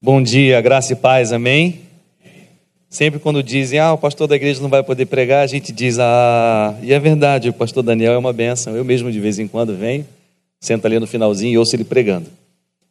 [0.00, 1.80] Bom dia, graça e paz, amém?
[2.88, 5.98] Sempre quando dizem, ah, o pastor da igreja não vai poder pregar, a gente diz,
[5.98, 8.76] ah, e é verdade, o pastor Daniel é uma benção.
[8.76, 10.06] Eu mesmo de vez em quando venho,
[10.60, 12.26] sento ali no finalzinho e ouço ele pregando.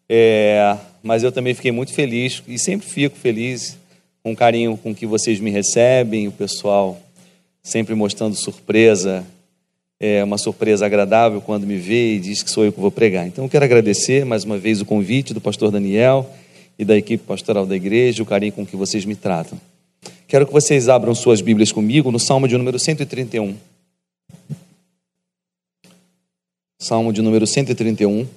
[0.09, 3.77] É, mas eu também fiquei muito feliz e sempre fico feliz
[4.21, 6.99] com o carinho com que vocês me recebem, o pessoal
[7.63, 9.25] sempre mostrando surpresa,
[9.97, 13.25] é uma surpresa agradável quando me vê e diz que sou eu que vou pregar.
[13.25, 16.29] Então eu quero agradecer mais uma vez o convite do pastor Daniel
[16.77, 19.59] e da equipe pastoral da igreja, o carinho com que vocês me tratam.
[20.27, 23.55] Quero que vocês abram suas Bíblias comigo no Salmo de número 131.
[26.77, 28.27] Salmo de número 131.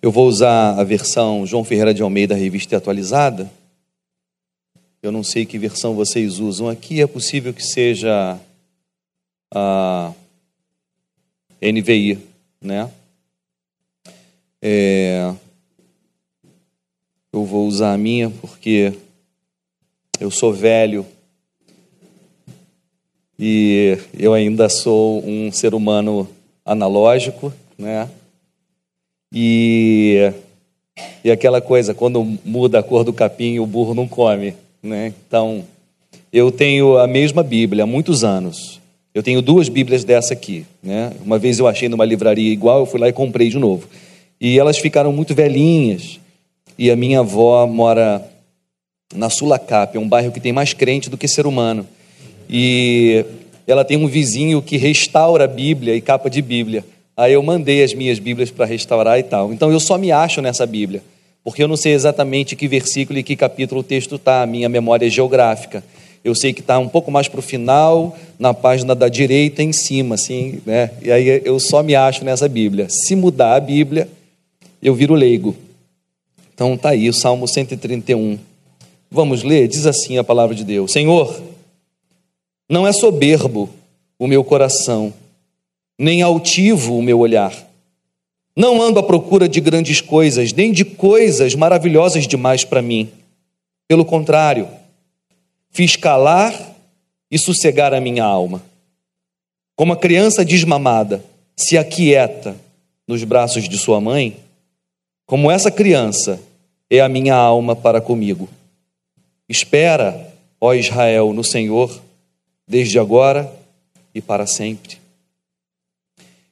[0.00, 3.50] Eu vou usar a versão João Ferreira de Almeida, revista atualizada.
[5.02, 8.38] Eu não sei que versão vocês usam aqui, é possível que seja
[9.52, 10.12] a
[11.60, 12.16] NVI,
[12.60, 12.88] né?
[14.62, 15.34] É,
[17.32, 18.92] eu vou usar a minha porque
[20.20, 21.04] eu sou velho
[23.36, 26.28] e eu ainda sou um ser humano
[26.64, 28.08] analógico, né?
[29.32, 30.32] E,
[31.22, 34.54] e aquela coisa, quando muda a cor do capim, o burro não come.
[34.82, 35.12] Né?
[35.26, 35.64] Então,
[36.32, 38.80] eu tenho a mesma Bíblia há muitos anos.
[39.14, 40.64] Eu tenho duas Bíblias dessa aqui.
[40.82, 41.12] Né?
[41.24, 43.88] Uma vez eu achei numa livraria igual, eu fui lá e comprei de novo.
[44.40, 46.20] E elas ficaram muito velhinhas.
[46.78, 48.24] E a minha avó mora
[49.14, 51.86] na Sulacap, é um bairro que tem mais crente do que ser humano.
[52.48, 53.24] E
[53.66, 56.84] ela tem um vizinho que restaura a Bíblia e capa de Bíblia.
[57.18, 59.52] Aí eu mandei as minhas Bíblias para restaurar e tal.
[59.52, 61.02] Então eu só me acho nessa Bíblia,
[61.42, 64.68] porque eu não sei exatamente que versículo e que capítulo o texto está, a minha
[64.68, 65.82] memória é geográfica.
[66.22, 69.72] Eu sei que está um pouco mais para o final, na página da direita em
[69.72, 70.92] cima, assim, né?
[71.02, 72.86] E aí eu só me acho nessa Bíblia.
[72.88, 74.08] Se mudar a Bíblia,
[74.80, 75.56] eu viro leigo.
[76.54, 78.38] Então tá aí o Salmo 131.
[79.10, 79.66] Vamos ler?
[79.66, 81.42] Diz assim a palavra de Deus: Senhor,
[82.70, 83.68] não é soberbo
[84.16, 85.12] o meu coração
[85.98, 87.52] nem altivo o meu olhar.
[88.56, 93.10] Não ando à procura de grandes coisas, nem de coisas maravilhosas demais para mim.
[93.86, 94.68] Pelo contrário,
[95.70, 96.54] fiz calar
[97.30, 98.62] e sossegar a minha alma.
[99.76, 101.24] Como a criança desmamada
[101.56, 102.56] se aquieta
[103.06, 104.36] nos braços de sua mãe,
[105.26, 106.40] como essa criança
[106.90, 108.48] é a minha alma para comigo.
[109.48, 112.00] Espera, ó Israel, no Senhor,
[112.66, 113.50] desde agora
[114.14, 114.98] e para sempre.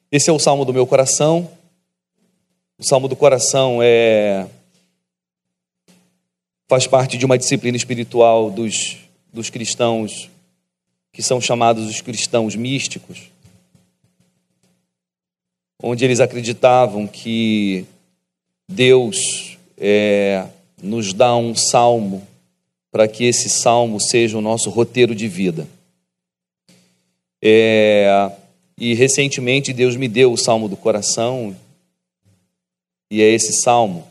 [0.09, 1.51] Esse é o salmo do meu coração.
[2.79, 4.47] O salmo do coração é
[6.69, 8.97] faz parte de uma disciplina espiritual dos,
[9.33, 10.29] dos cristãos
[11.11, 13.31] que são chamados os cristãos místicos,
[15.81, 17.85] onde eles acreditavam que
[18.67, 20.45] Deus é,
[20.81, 22.25] nos dá um salmo
[22.91, 25.67] para que esse salmo seja o nosso roteiro de vida.
[27.41, 28.31] É,
[28.77, 31.55] e recentemente Deus me deu o salmo do coração,
[33.09, 34.05] e é esse salmo.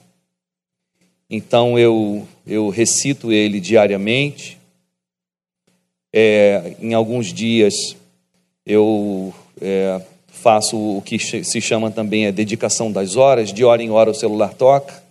[1.28, 4.58] Então eu, eu recito ele diariamente.
[6.12, 7.74] É, em alguns dias
[8.64, 13.52] eu é, faço o que se chama também a dedicação das horas.
[13.52, 15.02] De hora em hora o celular toca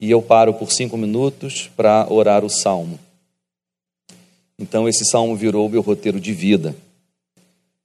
[0.00, 2.98] e eu paro por cinco minutos para orar o salmo.
[4.58, 6.74] Então esse salmo virou meu roteiro de vida.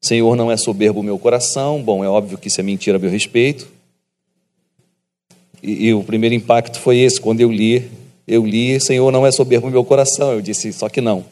[0.01, 1.81] Senhor, não é soberbo o meu coração.
[1.81, 3.67] Bom, é óbvio que isso é mentira a meu respeito.
[5.61, 7.87] E, e, o primeiro impacto foi esse, quando eu li,
[8.27, 10.31] eu li, Senhor, não é soberbo o meu coração.
[10.31, 11.23] Eu disse, só que não.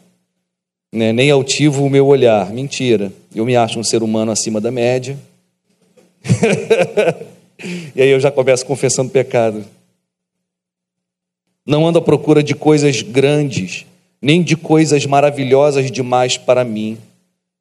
[0.93, 1.11] Né?
[1.11, 2.51] Nem altivo o meu olhar.
[2.51, 3.11] Mentira.
[3.33, 5.17] Eu me acho um ser humano acima da média.
[7.95, 9.65] e aí eu já começo confessando pecado.
[11.65, 13.85] Não ando à procura de coisas grandes,
[14.21, 16.99] nem de coisas maravilhosas demais para mim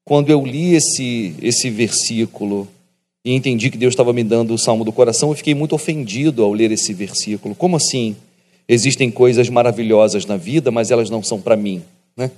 [0.09, 2.67] quando eu li esse, esse versículo
[3.23, 6.43] e entendi que Deus estava me dando o salmo do coração, eu fiquei muito ofendido
[6.43, 7.55] ao ler esse versículo.
[7.55, 8.17] Como assim?
[8.67, 11.83] Existem coisas maravilhosas na vida, mas elas não são para mim,
[12.17, 12.31] né?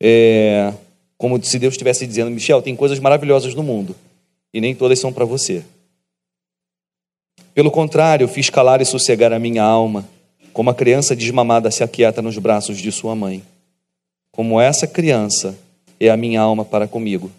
[0.00, 0.72] É
[1.16, 3.94] como se Deus estivesse dizendo, Michel, tem coisas maravilhosas no mundo
[4.52, 5.62] e nem todas são para você.
[7.54, 10.04] Pelo contrário, fiz calar e sossegar a minha alma,
[10.52, 13.44] como a criança desmamada se aquieta nos braços de sua mãe.
[14.32, 15.56] Como essa criança
[15.98, 17.30] é a minha alma para comigo.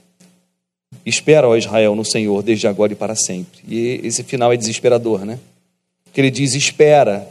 [1.06, 3.62] Espera, ó Israel, no Senhor, desde agora e para sempre.
[3.68, 5.40] E esse final é desesperador, né?
[6.04, 7.28] Porque ele diz: Espera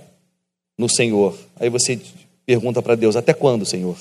[0.78, 1.36] no Senhor.
[1.58, 1.98] Aí você
[2.44, 3.96] pergunta para Deus: Até quando, Senhor?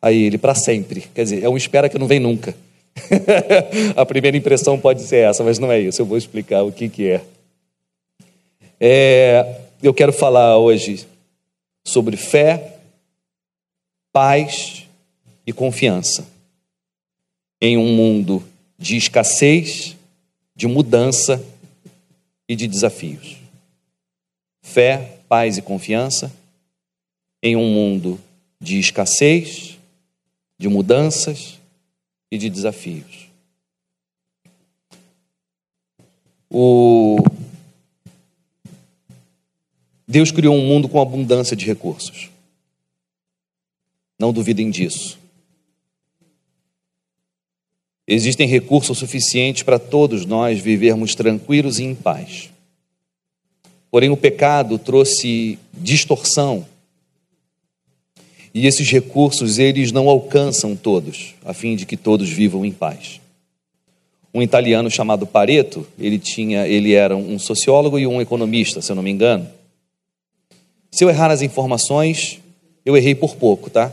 [0.00, 1.04] Aí ele: Para sempre.
[1.14, 2.54] Quer dizer, é um espera que não vem nunca.
[3.96, 6.00] a primeira impressão pode ser essa, mas não é isso.
[6.00, 7.20] Eu vou explicar o que, que é.
[8.80, 9.60] é.
[9.82, 11.06] Eu quero falar hoje
[11.84, 12.78] sobre fé,
[14.12, 14.84] paz
[15.46, 16.33] e confiança
[17.64, 18.46] em um mundo
[18.78, 19.96] de escassez,
[20.54, 21.42] de mudança
[22.46, 23.38] e de desafios.
[24.60, 26.30] Fé, paz e confiança
[27.42, 28.20] em um mundo
[28.60, 29.78] de escassez,
[30.58, 31.58] de mudanças
[32.30, 33.30] e de desafios.
[36.50, 37.16] O
[40.06, 42.28] Deus criou um mundo com abundância de recursos.
[44.18, 45.23] Não duvidem disso.
[48.06, 52.50] Existem recursos suficientes para todos nós vivermos tranquilos e em paz.
[53.90, 56.66] Porém, o pecado trouxe distorção.
[58.52, 63.20] E esses recursos, eles não alcançam todos, a fim de que todos vivam em paz.
[64.32, 68.96] Um italiano chamado Pareto, ele tinha, ele era um sociólogo e um economista, se eu
[68.96, 69.48] não me engano.
[70.90, 72.40] Se eu errar as informações,
[72.84, 73.92] eu errei por pouco, tá?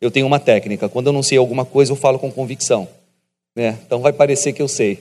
[0.00, 0.88] Eu tenho uma técnica.
[0.88, 2.86] Quando eu não sei alguma coisa, eu falo com convicção.
[3.58, 3.76] Né?
[3.84, 5.00] Então vai parecer que eu sei.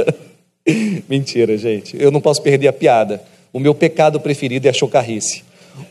[1.06, 2.02] Mentira, gente.
[2.02, 3.22] Eu não posso perder a piada.
[3.52, 5.44] O meu pecado preferido é a chocarrice.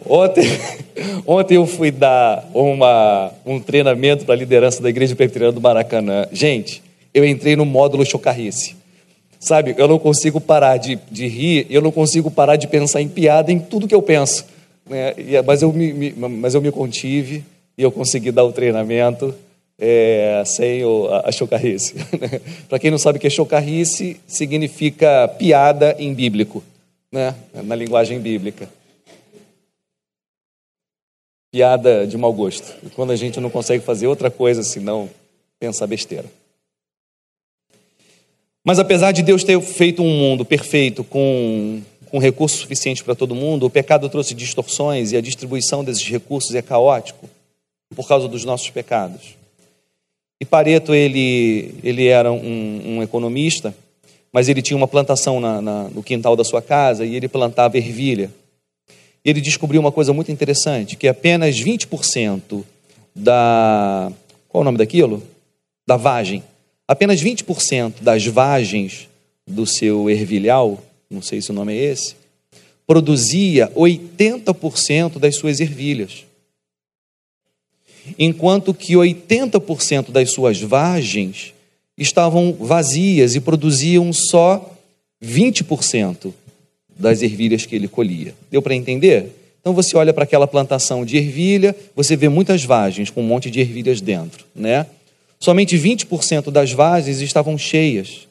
[0.04, 0.44] Ontem,
[1.28, 6.28] ontem eu fui dar uma, um treinamento para a liderança da Igreja Presbiteriana do Maracanã.
[6.32, 6.82] Gente,
[7.14, 8.76] eu entrei no módulo chocarrice.
[9.40, 13.08] Sabe, eu não consigo parar de, de rir, eu não consigo parar de pensar em
[13.08, 14.48] piada em tudo que eu penso.
[14.90, 15.14] Né?
[15.46, 17.46] Mas, eu me, me, mas eu me contive
[17.78, 19.36] e eu consegui dar o treinamento
[19.80, 21.94] é, sem o, a, chocarrice.
[22.68, 26.64] Para quem não sabe o que é chocarrice, significa piada em bíblico,
[27.12, 27.36] né?
[27.54, 28.68] na linguagem bíblica.
[31.52, 32.74] Piada de mau gosto.
[32.96, 35.10] Quando a gente não consegue fazer outra coisa senão
[35.60, 36.26] pensar besteira.
[38.64, 41.82] Mas apesar de Deus ter feito um mundo perfeito com,
[42.12, 46.54] com recursos suficientes para todo mundo, o pecado trouxe distorções e a distribuição desses recursos
[46.54, 47.30] é caótico
[47.96, 49.37] por causa dos nossos pecados.
[50.40, 53.74] E Pareto, ele, ele era um, um economista,
[54.32, 57.78] mas ele tinha uma plantação na, na, no quintal da sua casa e ele plantava
[57.78, 58.32] ervilha.
[59.26, 62.64] E ele descobriu uma coisa muito interessante, que apenas 20%
[63.16, 64.12] da...
[64.48, 65.24] Qual é o nome daquilo?
[65.88, 66.44] Da vagem.
[66.88, 69.10] Apenas 20% das vagens
[69.46, 70.78] do seu ervilhal,
[71.10, 72.16] não sei se o nome é esse,
[72.86, 76.27] produzia 80% das suas ervilhas
[78.18, 81.54] enquanto que 80% das suas vagens
[81.98, 84.74] estavam vazias e produziam só
[85.24, 86.32] 20%
[86.98, 88.34] das ervilhas que ele colhia.
[88.52, 89.32] Deu para entender?
[89.60, 93.52] Então você olha para aquela plantação de ervilha, você vê muitas vagens com um monte
[93.52, 94.86] de ervilhas dentro, né?
[95.40, 98.28] Somente 20% das vagens estavam cheias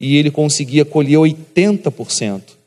[0.00, 2.57] e ele conseguia colher 80%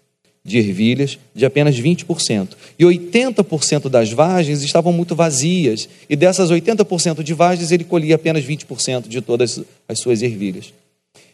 [0.43, 2.55] de ervilhas de apenas 20%.
[2.77, 5.87] E 80% das vagens estavam muito vazias.
[6.09, 10.73] E dessas 80% de vagens, ele colhia apenas 20% de todas as suas ervilhas.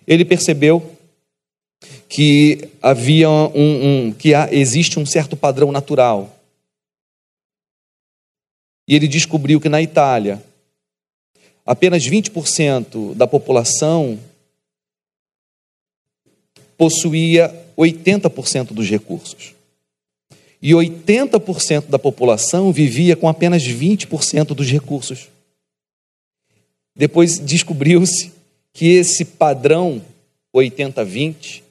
[0.06, 0.98] Ele percebeu
[2.10, 6.34] que havia um, um que há, existe um certo padrão natural.
[8.88, 10.44] E ele descobriu que na Itália,
[11.66, 14.18] apenas 20% da população
[16.78, 19.54] possuía 80% dos recursos.
[20.62, 25.28] E 80% da população vivia com apenas 20% dos recursos.
[26.96, 28.32] Depois descobriu-se
[28.74, 30.02] que esse padrão
[30.56, 31.62] 80-20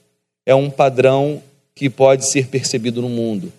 [0.44, 1.42] é um padrão
[1.75, 3.52] que pode ser percebido no mundo.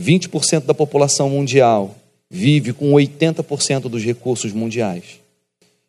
[0.00, 1.96] 20% da população mundial
[2.30, 5.18] vive com 80% dos recursos mundiais.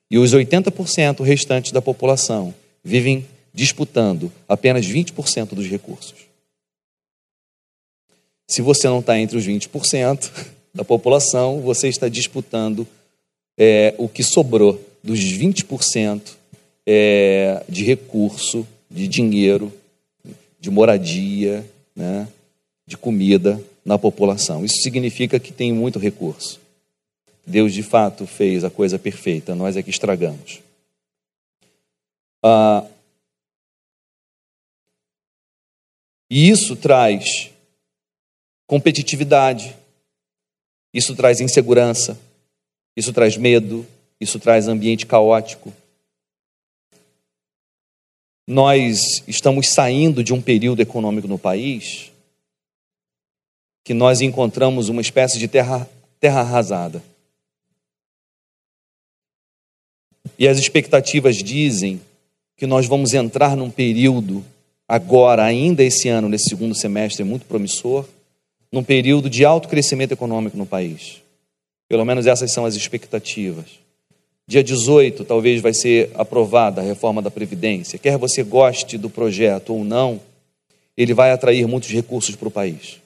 [0.10, 6.30] E os 80% restantes da população vivem disputando apenas 20% dos recursos.
[8.48, 10.32] Se você não está entre os 20%
[10.74, 12.88] da população, você está disputando
[13.58, 16.22] é, o que sobrou dos 20%
[16.86, 19.72] é, de recurso, de dinheiro,
[20.60, 21.66] de moradia,
[21.96, 22.28] né,
[22.86, 24.66] de comida na população.
[24.66, 26.60] Isso significa que tem muito recurso.
[27.46, 30.62] Deus de fato fez a coisa perfeita, nós é que estragamos.
[32.44, 32.86] Ah,
[36.30, 37.50] E isso traz
[38.68, 39.76] competitividade,
[40.94, 42.20] isso traz insegurança,
[42.96, 43.86] isso traz medo,
[44.20, 45.74] isso traz ambiente caótico.
[48.50, 52.12] nós estamos saindo de um período econômico no país
[53.84, 55.88] que nós encontramos uma espécie de terra,
[56.20, 57.04] terra arrasada.
[60.38, 62.02] E as expectativas dizem
[62.58, 64.44] que nós vamos entrar num período,
[64.90, 68.06] agora, ainda esse ano, nesse segundo semestre, muito promissor,
[68.72, 71.22] num período de alto crescimento econômico no país.
[71.88, 73.66] Pelo menos essas são as expectativas.
[74.48, 78.00] Dia 18, talvez vai ser aprovada a reforma da Previdência.
[78.00, 80.20] Quer você goste do projeto ou não,
[80.98, 82.98] ele vai atrair muitos recursos para o país.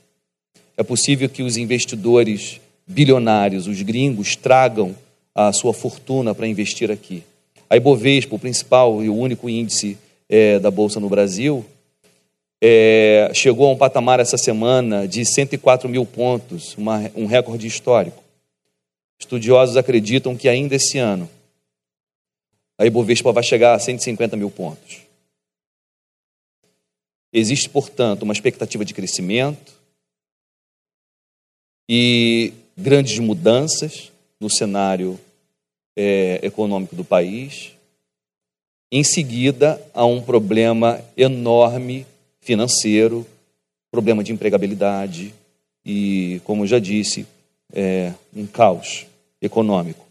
[0.78, 4.96] É possível que os investidores bilionários, os gringos, tragam
[5.36, 7.24] a sua fortuna para investir aqui.
[7.70, 9.98] A Ibovespa, o principal e o único índice
[10.30, 11.66] é, da Bolsa no Brasil,
[12.66, 18.24] é, chegou a um patamar essa semana de 104 mil pontos, uma, um recorde histórico.
[19.20, 21.30] Estudiosos acreditam que ainda esse ano
[22.78, 25.02] a Ibovespa vai chegar a 150 mil pontos.
[27.34, 29.74] Existe, portanto, uma expectativa de crescimento
[31.90, 35.20] e grandes mudanças no cenário
[35.98, 37.74] é, econômico do país.
[38.90, 42.06] Em seguida, há um problema enorme
[42.44, 43.26] financeiro,
[43.92, 45.34] problema de empregabilidade
[45.86, 47.26] e, como já disse,
[47.74, 49.06] é, um caos
[49.42, 50.06] econômico.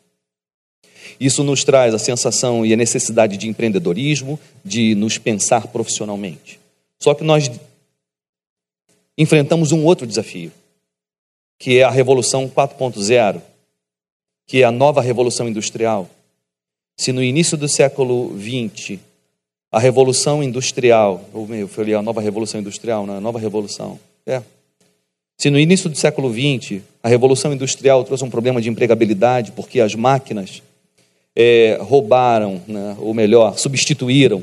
[1.18, 6.60] Isso nos traz a sensação e a necessidade de empreendedorismo, de nos pensar profissionalmente.
[7.00, 7.50] Só que nós
[9.18, 10.52] enfrentamos um outro desafio,
[11.58, 13.42] que é a Revolução 4.0,
[14.46, 16.08] que é a nova Revolução Industrial.
[16.96, 18.98] Se no início do século XX
[19.72, 24.42] a Revolução Industrial, ou eu falei a nova Revolução Industrial, não, a nova Revolução, é,
[25.38, 29.80] se no início do século XX a Revolução Industrial trouxe um problema de empregabilidade, porque
[29.80, 30.62] as máquinas
[31.34, 34.42] é, roubaram, né, ou melhor, substituíram,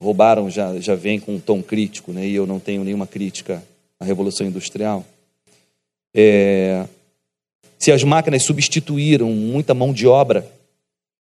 [0.00, 3.62] roubaram já, já vem com um tom crítico, né, e eu não tenho nenhuma crítica
[3.98, 5.04] à Revolução Industrial.
[6.14, 6.86] É,
[7.78, 10.48] se as máquinas substituíram muita mão de obra,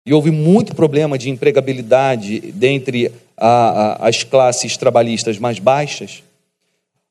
[0.06, 6.24] e houve muito problema de empregabilidade dentre a, a, as classes trabalhistas mais baixas,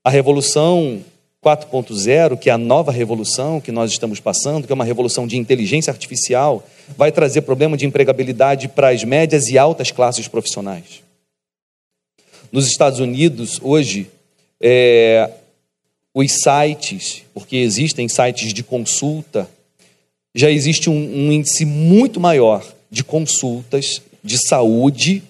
[0.04, 1.02] a Revolução
[1.42, 5.36] 4.0, que é a nova revolução que nós estamos passando, que é uma revolução de
[5.36, 6.64] inteligência artificial,
[6.96, 11.02] vai trazer problema de empregabilidade para as médias e altas classes profissionais.
[12.52, 14.08] Nos Estados Unidos, hoje,
[14.60, 15.30] é,
[16.14, 19.48] os sites, porque existem sites de consulta,
[20.32, 25.22] já existe um, um índice muito maior de consultas de saúde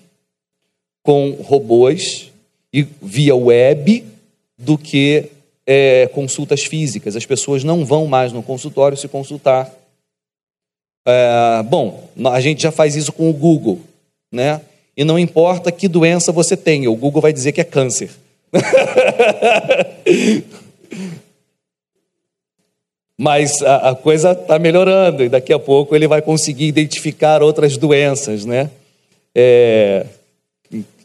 [1.00, 2.28] com robôs
[2.72, 4.04] e via web
[4.58, 5.30] do que
[5.64, 7.14] é, consultas físicas.
[7.14, 9.72] As pessoas não vão mais no consultório se consultar.
[11.06, 13.80] É, bom, a gente já faz isso com o Google,
[14.30, 14.60] né?
[14.96, 18.10] E não importa que doença você tenha, o Google vai dizer que é câncer.
[23.22, 27.76] Mas a, a coisa está melhorando e daqui a pouco ele vai conseguir identificar outras
[27.76, 28.68] doenças, né?
[29.32, 30.04] É,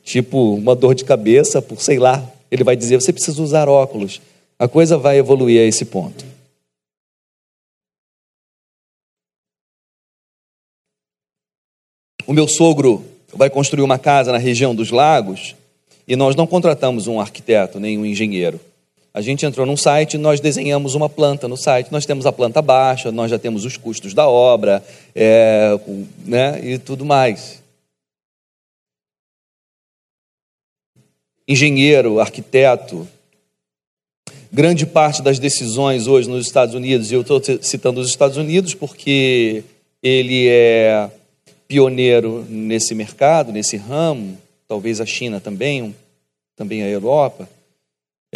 [0.04, 4.20] tipo uma dor de cabeça, por sei lá, ele vai dizer: você precisa usar óculos.
[4.58, 6.26] A coisa vai evoluir a esse ponto.
[12.26, 15.56] O meu sogro vai construir uma casa na região dos lagos
[16.08, 18.60] e nós não contratamos um arquiteto nem um engenheiro.
[19.18, 22.62] A gente entrou num site, nós desenhamos uma planta no site, nós temos a planta
[22.62, 25.72] baixa, nós já temos os custos da obra, é,
[26.24, 27.60] né, e tudo mais.
[31.48, 33.08] Engenheiro, arquiteto,
[34.54, 38.76] grande parte das decisões hoje nos Estados Unidos, e eu estou citando os Estados Unidos
[38.76, 39.64] porque
[40.04, 41.10] ele é
[41.68, 45.96] pioneiro nesse mercado, nesse ramo, talvez a China também,
[46.56, 47.50] também a Europa.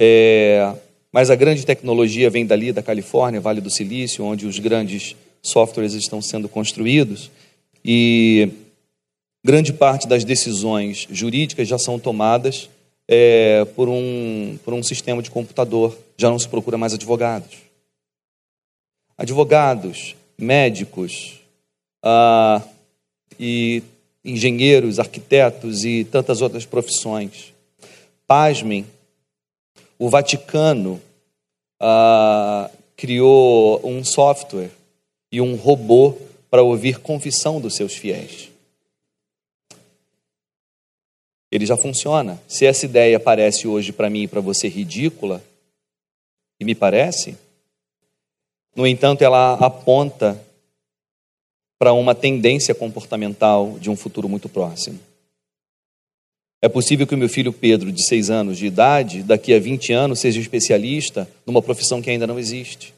[0.03, 0.73] É,
[1.11, 5.93] mas a grande tecnologia vem dali, da Califórnia, Vale do Silício, onde os grandes softwares
[5.93, 7.29] estão sendo construídos.
[7.85, 8.49] E
[9.45, 12.67] grande parte das decisões jurídicas já são tomadas
[13.07, 15.95] é, por, um, por um sistema de computador.
[16.17, 17.57] Já não se procura mais advogados.
[19.15, 21.41] Advogados, médicos
[22.01, 22.59] ah,
[23.39, 23.83] e
[24.25, 27.53] engenheiros, arquitetos e tantas outras profissões.
[28.25, 28.83] Pasmem,
[30.01, 31.01] o Vaticano
[31.79, 34.71] ah, criou um software
[35.31, 36.17] e um robô
[36.49, 38.51] para ouvir confissão dos seus fiéis
[41.51, 42.41] ele já funciona.
[42.47, 45.43] Se essa ideia parece hoje para mim e para você ridícula,
[46.59, 47.37] e me parece,
[48.73, 50.39] no entanto, ela aponta
[51.77, 54.97] para uma tendência comportamental de um futuro muito próximo.
[56.61, 59.91] É possível que o meu filho Pedro, de 6 anos de idade, daqui a 20
[59.93, 62.93] anos, seja especialista numa profissão que ainda não existe.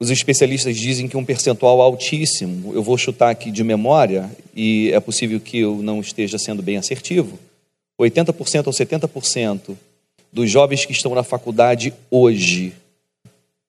[0.00, 5.00] Os especialistas dizem que um percentual altíssimo, eu vou chutar aqui de memória, e é
[5.00, 7.38] possível que eu não esteja sendo bem assertivo,
[7.98, 9.76] 80% ou 70%
[10.32, 12.74] dos jovens que estão na faculdade hoje,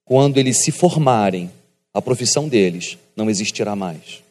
[0.05, 1.49] quando eles se formarem,
[1.97, 4.21] a profissão deles não existirá mais.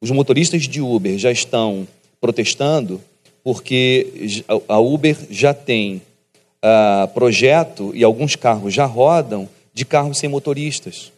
[0.00, 1.86] Os motoristas de Uber já estão
[2.20, 3.00] protestando
[3.44, 6.02] porque a Uber já tem
[6.64, 11.12] uh, projeto e alguns carros já rodam de carros sem motoristas.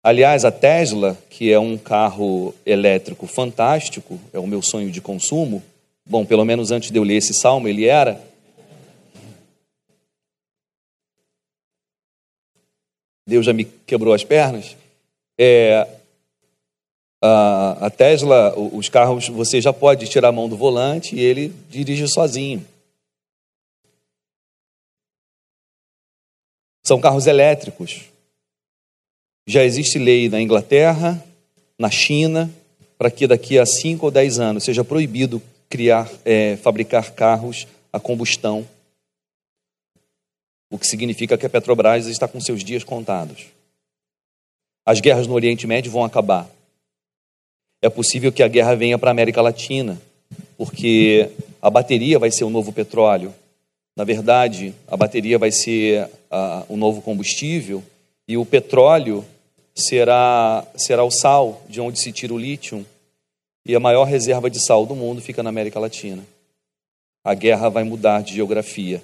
[0.00, 5.60] Aliás, a Tesla, que é um carro elétrico fantástico, é o meu sonho de consumo.
[6.06, 8.27] Bom, pelo menos antes de eu ler esse salmo, ele era.
[13.28, 14.74] Deus já me quebrou as pernas.
[15.38, 15.86] É,
[17.22, 21.52] a, a Tesla, os carros, você já pode tirar a mão do volante e ele
[21.68, 22.66] dirige sozinho.
[26.86, 28.04] São carros elétricos.
[29.46, 31.22] Já existe lei na Inglaterra,
[31.78, 32.50] na China,
[32.96, 38.00] para que daqui a 5 ou 10 anos seja proibido criar, é, fabricar carros a
[38.00, 38.66] combustão,
[40.70, 43.46] o que significa que a Petrobras está com seus dias contados.
[44.84, 46.48] As guerras no Oriente Médio vão acabar.
[47.80, 50.00] É possível que a guerra venha para a América Latina,
[50.56, 51.30] porque
[51.62, 53.32] a bateria vai ser o novo petróleo,
[53.98, 56.08] na verdade, a bateria vai ser
[56.68, 57.82] o um novo combustível
[58.28, 59.24] e o petróleo
[59.74, 62.86] será, será o sal de onde se tira o lítio.
[63.66, 66.24] E a maior reserva de sal do mundo fica na América Latina.
[67.24, 69.02] A guerra vai mudar de geografia.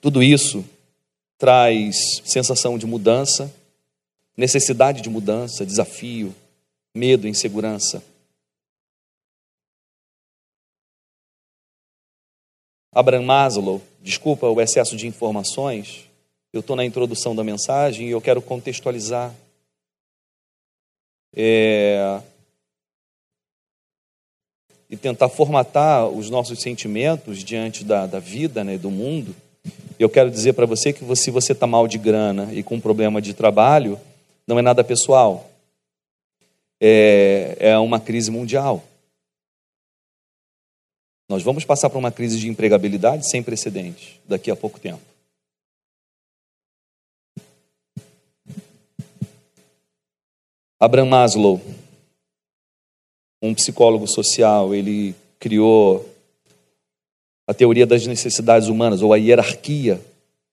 [0.00, 0.64] Tudo isso
[1.36, 3.52] traz sensação de mudança,
[4.36, 6.34] necessidade de mudança, desafio,
[6.94, 8.02] medo, insegurança.
[12.92, 16.08] Abraham Maslow, desculpa o excesso de informações,
[16.52, 19.34] eu estou na introdução da mensagem e eu quero contextualizar.
[21.36, 22.22] É...
[24.88, 29.36] E tentar formatar os nossos sentimentos diante da, da vida, né, do mundo.
[29.98, 33.20] Eu quero dizer para você que se você está mal de grana e com problema
[33.20, 33.98] de trabalho,
[34.46, 35.50] não é nada pessoal.
[36.80, 38.84] É, é uma crise mundial.
[41.28, 45.02] Nós vamos passar por uma crise de empregabilidade sem precedentes daqui a pouco tempo.
[50.80, 51.60] Abraham Maslow,
[53.42, 56.07] um psicólogo social, ele criou
[57.48, 59.98] a teoria das necessidades humanas, ou a hierarquia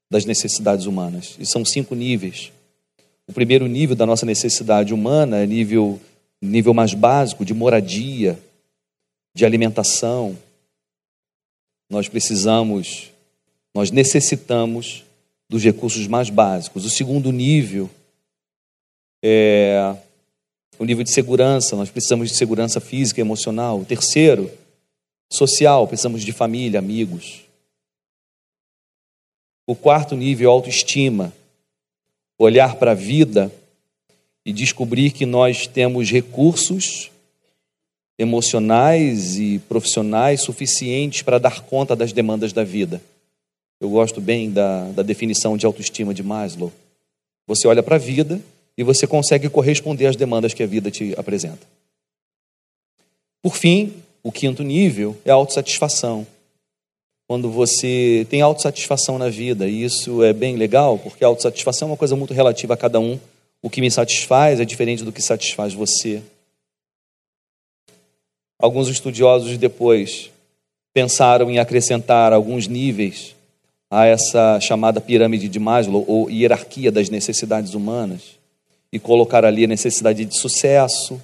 [0.10, 1.36] das necessidades humanas.
[1.38, 2.52] E são cinco níveis.
[3.28, 6.00] O primeiro nível da nossa necessidade humana é nível,
[6.42, 8.40] nível mais básico de moradia,
[9.36, 10.38] de alimentação,
[11.90, 13.12] nós precisamos,
[13.74, 15.04] nós necessitamos
[15.50, 16.86] dos recursos mais básicos.
[16.86, 17.90] O segundo nível
[19.24, 19.96] é
[20.80, 23.80] o nível de segurança, nós precisamos de segurança física e emocional.
[23.80, 24.52] O terceiro,
[25.30, 27.42] social, precisamos de família, amigos.
[29.68, 31.34] O quarto nível, autoestima,
[32.38, 33.52] olhar para a vida
[34.46, 37.10] e descobrir que nós temos recursos
[38.18, 43.02] emocionais e profissionais suficientes para dar conta das demandas da vida.
[43.80, 46.72] Eu gosto bem da, da definição de autoestima de Maslow.
[47.48, 48.42] Você olha para a vida
[48.78, 51.68] e você consegue corresponder às demandas que a vida te apresenta.
[53.42, 53.94] Por fim,
[54.26, 56.26] o quinto nível é a autossatisfação.
[57.28, 61.92] Quando você tem autossatisfação na vida, e isso é bem legal, porque a autossatisfação é
[61.92, 63.20] uma coisa muito relativa a cada um.
[63.62, 66.24] O que me satisfaz é diferente do que satisfaz você.
[68.58, 70.32] Alguns estudiosos depois
[70.92, 73.36] pensaram em acrescentar alguns níveis
[73.92, 78.40] a essa chamada pirâmide de Maslow, ou hierarquia das necessidades humanas,
[78.92, 81.22] e colocar ali a necessidade de sucesso,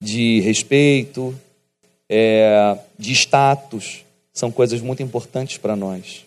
[0.00, 1.38] de respeito,
[2.08, 6.24] é, de status, são coisas muito importantes para nós.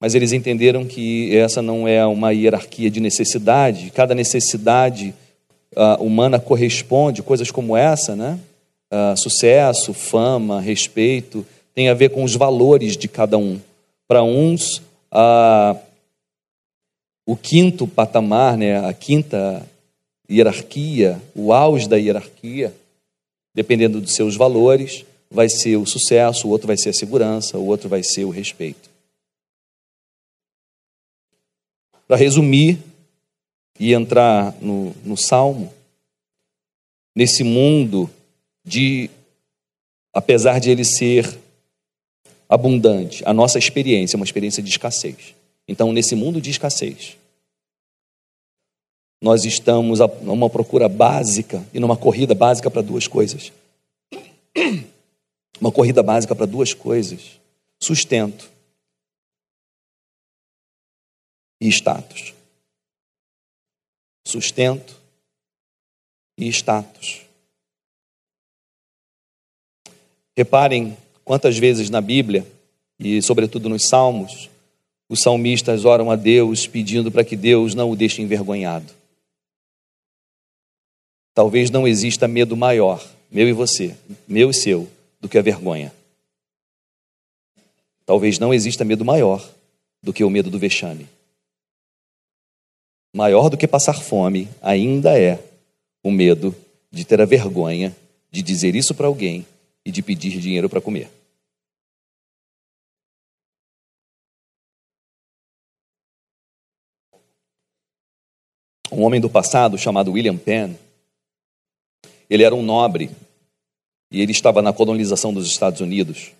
[0.00, 5.14] Mas eles entenderam que essa não é uma hierarquia de necessidade, cada necessidade
[5.76, 8.38] uh, humana corresponde, coisas como essa, né?
[8.92, 13.60] Uh, sucesso, fama, respeito, tem a ver com os valores de cada um.
[14.06, 14.78] Para uns,
[15.12, 15.78] uh,
[17.26, 19.66] o quinto patamar, né, a quinta
[20.30, 22.72] hierarquia, o auge da hierarquia,
[23.58, 27.66] dependendo dos seus valores, vai ser o sucesso, o outro vai ser a segurança, o
[27.66, 28.88] outro vai ser o respeito.
[32.06, 32.78] Para resumir
[33.80, 35.74] e entrar no, no Salmo,
[37.16, 38.08] nesse mundo
[38.64, 39.10] de,
[40.12, 41.36] apesar de ele ser
[42.48, 45.34] abundante, a nossa experiência é uma experiência de escassez.
[45.66, 47.16] Então, nesse mundo de escassez,
[49.20, 53.52] nós estamos numa procura básica e numa corrida básica para duas coisas.
[55.60, 57.40] Uma corrida básica para duas coisas:
[57.80, 58.48] sustento
[61.60, 62.32] e status.
[64.24, 64.96] Sustento
[66.36, 67.22] e status.
[70.36, 72.46] Reparem quantas vezes na Bíblia,
[73.00, 74.48] e sobretudo nos Salmos,
[75.08, 78.97] os salmistas oram a Deus pedindo para que Deus não o deixe envergonhado.
[81.38, 83.96] Talvez não exista medo maior, meu e você,
[84.26, 85.94] meu e seu, do que a vergonha.
[88.04, 89.48] Talvez não exista medo maior
[90.02, 91.08] do que o medo do vexame.
[93.14, 95.40] Maior do que passar fome ainda é
[96.02, 96.52] o medo
[96.90, 97.96] de ter a vergonha
[98.32, 99.46] de dizer isso para alguém
[99.84, 101.08] e de pedir dinheiro para comer.
[108.90, 110.74] Um homem do passado chamado William Penn,
[112.28, 113.10] ele era um nobre
[114.10, 116.32] e ele estava na colonização dos Estados Unidos.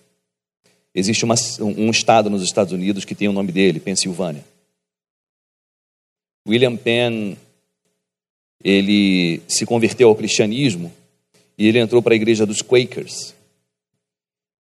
[0.93, 4.43] Existe uma, um estado nos Estados Unidos que tem o nome dele, Pensilvânia.
[6.47, 7.35] William Penn,
[8.63, 10.91] ele se converteu ao cristianismo
[11.57, 13.35] e ele entrou para a igreja dos Quakers.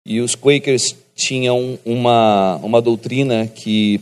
[0.05, 3.99] E os Quakers tinham uma, uma doutrina que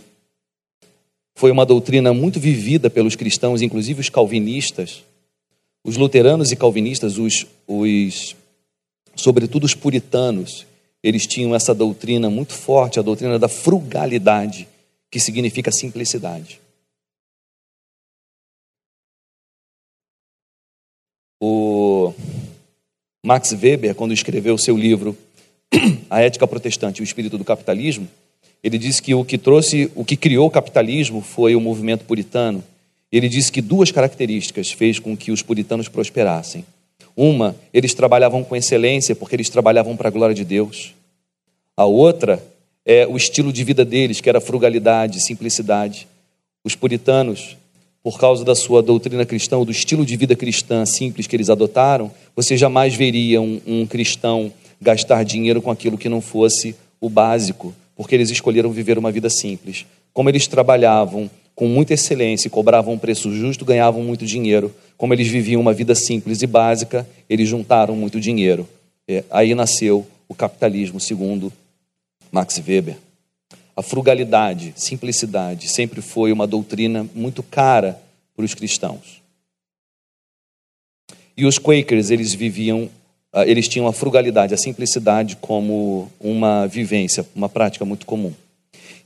[1.35, 5.03] foi uma doutrina muito vivida pelos cristãos, inclusive os calvinistas,
[5.85, 8.35] os luteranos e calvinistas, os, os
[9.15, 10.65] sobretudo os puritanos,
[11.03, 14.67] eles tinham essa doutrina muito forte, a doutrina da frugalidade,
[15.11, 16.59] que significa simplicidade.
[21.39, 22.11] O
[23.23, 25.15] Max Weber, quando escreveu seu livro
[26.09, 28.07] A Ética Protestante e o Espírito do Capitalismo,
[28.63, 32.63] ele disse que o que trouxe, o que criou o capitalismo foi o movimento puritano.
[33.11, 36.65] Ele disse que duas características fez com que os puritanos prosperassem.
[37.15, 40.93] Uma, eles trabalhavam com excelência porque eles trabalhavam para a glória de Deus.
[41.77, 42.43] A outra
[42.85, 46.07] é o estilo de vida deles, que era frugalidade, simplicidade.
[46.63, 47.55] Os puritanos,
[48.03, 52.11] por causa da sua doutrina cristã, do estilo de vida cristã simples que eles adotaram,
[52.35, 57.73] você jamais veria um, um cristão gastar dinheiro com aquilo que não fosse o básico,
[57.95, 59.85] porque eles escolheram viver uma vida simples.
[60.13, 64.75] Como eles trabalhavam com muita excelência e cobravam um preço justo, ganhavam muito dinheiro.
[64.97, 68.67] Como eles viviam uma vida simples e básica, eles juntaram muito dinheiro.
[69.07, 71.51] É, aí nasceu o capitalismo, segundo
[72.31, 72.97] Max Weber.
[73.75, 78.01] A frugalidade, simplicidade, sempre foi uma doutrina muito cara
[78.35, 79.21] para os cristãos.
[81.37, 82.89] E os Quakers, eles viviam,
[83.31, 88.33] ah, eles tinham a frugalidade, a simplicidade como uma vivência, uma prática muito comum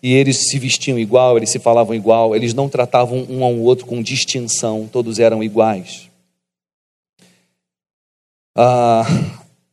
[0.01, 3.85] e eles se vestiam igual, eles se falavam igual, eles não tratavam um ao outro
[3.85, 6.09] com distinção, todos eram iguais.
[8.55, 9.05] Ah,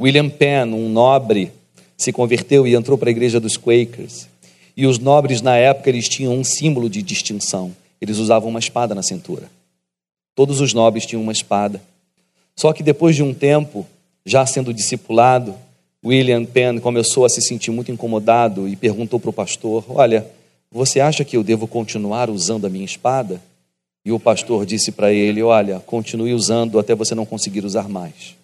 [0.01, 1.53] William Penn, um nobre,
[1.97, 4.29] se converteu e entrou para a igreja dos Quakers.
[4.77, 7.75] E os nobres na época eles tinham um símbolo de distinção.
[8.01, 9.51] Eles usavam uma espada na cintura.
[10.35, 11.83] Todos os nobres tinham uma espada.
[12.55, 13.87] Só que depois de um tempo,
[14.25, 15.55] já sendo discipulado,
[16.07, 20.25] William Penn começou a se sentir muito incomodado e perguntou para o pastor: Olha,
[20.71, 23.43] você acha que eu devo continuar usando a minha espada?
[24.05, 28.37] E o pastor disse para ele: Olha, continue usando até você não conseguir usar mais.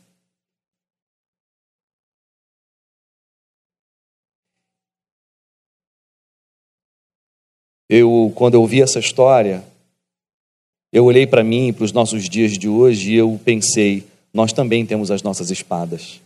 [7.88, 9.62] Eu, quando eu ouvi essa história,
[10.92, 14.84] eu olhei para mim para os nossos dias de hoje e eu pensei: nós também
[14.84, 16.20] temos as nossas espadas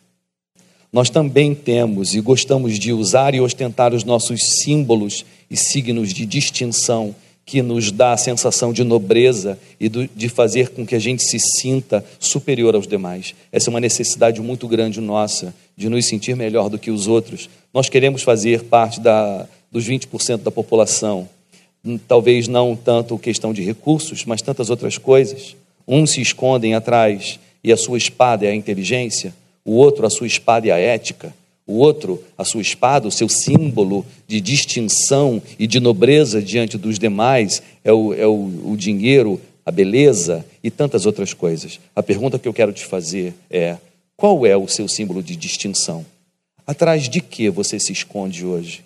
[0.92, 6.24] nós também temos e gostamos de usar e ostentar os nossos símbolos e signos de
[6.24, 7.14] distinção
[7.46, 11.38] que nos dá a sensação de nobreza e de fazer com que a gente se
[11.38, 13.36] sinta superior aos demais.
[13.52, 17.48] Essa é uma necessidade muito grande nossa, de nos sentir melhor do que os outros.
[17.72, 21.28] Nós queremos fazer parte da, dos 20% da população,
[22.08, 25.54] talvez não tanto questão de recursos, mas tantas outras coisas.
[25.86, 29.32] Uns se escondem atrás e a sua espada é a inteligência,
[29.66, 31.34] o outro a sua espada e a ética,
[31.66, 36.96] o outro a sua espada, o seu símbolo de distinção e de nobreza diante dos
[36.98, 41.80] demais é o, é o, o dinheiro, a beleza e tantas outras coisas.
[41.94, 43.76] A pergunta que eu quero te fazer é:
[44.16, 46.06] qual é o seu símbolo de distinção?
[46.64, 48.84] Atrás de que você se esconde hoje?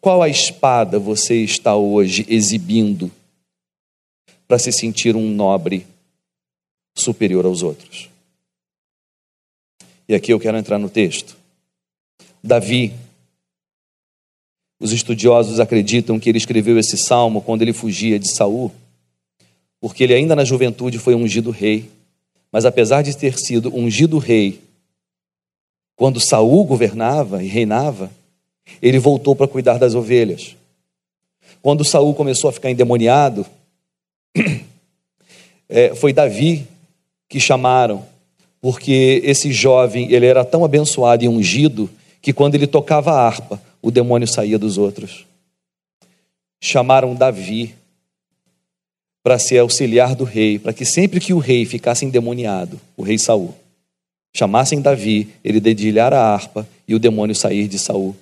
[0.00, 3.10] Qual a espada você está hoje exibindo
[4.46, 5.86] para se sentir um nobre
[6.96, 8.08] superior aos outros?
[10.08, 11.36] E aqui eu quero entrar no texto.
[12.42, 12.94] Davi,
[14.80, 18.72] os estudiosos acreditam que ele escreveu esse salmo quando ele fugia de Saul,
[19.80, 21.90] porque ele ainda na juventude foi ungido rei.
[22.50, 24.60] Mas apesar de ter sido ungido rei,
[25.94, 28.10] quando Saul governava e reinava,
[28.80, 30.56] ele voltou para cuidar das ovelhas.
[31.60, 33.44] Quando Saul começou a ficar endemoniado,
[35.68, 36.66] é, foi Davi
[37.28, 38.06] que chamaram,
[38.60, 41.88] porque esse jovem ele era tão abençoado e ungido
[42.20, 45.24] que quando ele tocava a harpa, o demônio saía dos outros.
[46.60, 47.74] Chamaram Davi
[49.22, 53.18] para ser auxiliar do rei, para que sempre que o rei ficasse endemoniado, o rei
[53.18, 53.54] Saul,
[54.34, 58.16] chamassem Davi, ele dedilhar a harpa e o demônio sair de Saul.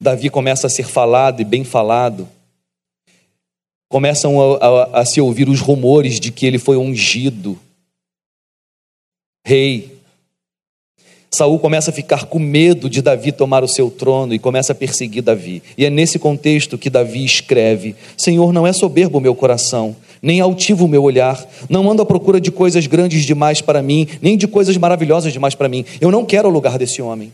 [0.00, 2.28] Davi começa a ser falado e bem falado.
[3.88, 7.58] Começam a, a, a se ouvir os rumores de que ele foi ungido
[9.48, 9.96] rei.
[11.30, 14.74] Saul começa a ficar com medo de Davi tomar o seu trono e começa a
[14.74, 15.62] perseguir Davi.
[15.76, 20.40] E é nesse contexto que Davi escreve: Senhor, não é soberbo o meu coração, nem
[20.40, 21.42] altivo o meu olhar.
[21.68, 25.54] Não ando à procura de coisas grandes demais para mim, nem de coisas maravilhosas demais
[25.54, 25.82] para mim.
[25.98, 27.32] Eu não quero o lugar desse homem.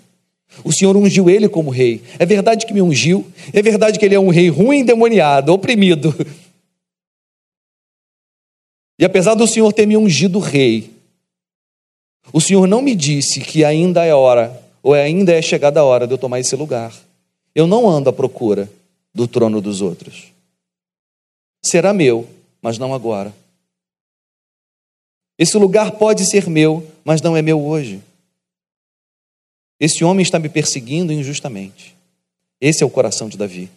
[0.62, 2.00] O Senhor ungiu ele como rei.
[2.16, 3.26] É verdade que me ungiu.
[3.52, 6.14] É verdade que ele é um rei ruim, endemoniado, oprimido.
[8.96, 10.93] E apesar do Senhor ter me ungido rei,
[12.32, 16.06] o Senhor não me disse que ainda é hora, ou ainda é chegada a hora
[16.06, 16.92] de eu tomar esse lugar.
[17.54, 18.70] Eu não ando à procura
[19.14, 20.32] do trono dos outros.
[21.62, 22.28] Será meu,
[22.60, 23.34] mas não agora.
[25.38, 28.00] Esse lugar pode ser meu, mas não é meu hoje.
[29.78, 31.94] Esse homem está me perseguindo injustamente.
[32.60, 33.68] Esse é o coração de Davi.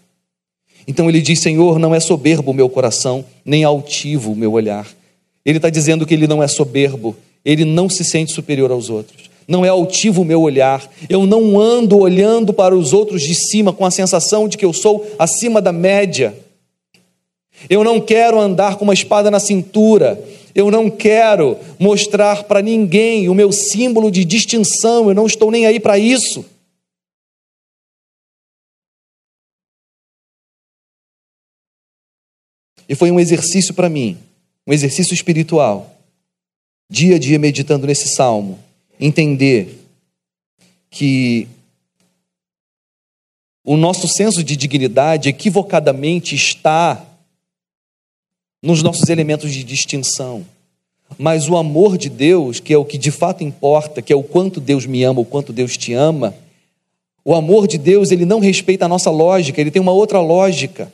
[0.88, 4.88] Então ele diz: Senhor, não é soberbo o meu coração, nem altivo o meu olhar.
[5.44, 7.16] Ele está dizendo que ele não é soberbo,
[7.48, 9.30] ele não se sente superior aos outros.
[9.48, 10.86] Não é altivo o meu olhar.
[11.08, 14.74] Eu não ando olhando para os outros de cima com a sensação de que eu
[14.74, 16.38] sou acima da média.
[17.70, 20.22] Eu não quero andar com uma espada na cintura.
[20.54, 25.08] Eu não quero mostrar para ninguém o meu símbolo de distinção.
[25.08, 26.44] Eu não estou nem aí para isso.
[32.90, 34.18] E foi um exercício para mim,
[34.66, 35.97] um exercício espiritual,
[36.90, 38.60] dia a dia meditando nesse salmo,
[39.00, 39.84] entender
[40.90, 41.48] que
[43.64, 47.06] o nosso senso de dignidade equivocadamente está
[48.64, 50.46] nos nossos elementos de distinção.
[51.18, 54.24] Mas o amor de Deus, que é o que de fato importa, que é o
[54.24, 56.34] quanto Deus me ama, o quanto Deus te ama,
[57.24, 60.92] o amor de Deus, ele não respeita a nossa lógica, ele tem uma outra lógica.